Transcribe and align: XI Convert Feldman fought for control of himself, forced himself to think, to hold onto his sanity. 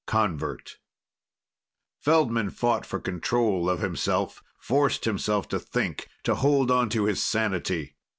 XI 0.01 0.05
Convert 0.13 0.77
Feldman 1.99 2.49
fought 2.49 2.87
for 2.87 2.99
control 2.99 3.69
of 3.69 3.81
himself, 3.81 4.41
forced 4.57 5.05
himself 5.05 5.47
to 5.49 5.59
think, 5.59 6.07
to 6.23 6.33
hold 6.33 6.71
onto 6.71 7.03
his 7.03 7.23
sanity. 7.23 7.97